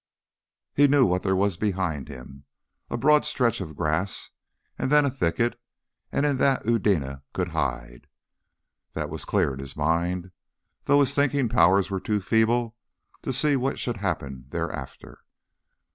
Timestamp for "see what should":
13.31-13.97